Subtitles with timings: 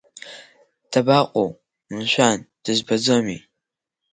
[0.91, 1.49] Дабаҟоу,
[1.95, 3.41] мшәан, дызбаӡомеи?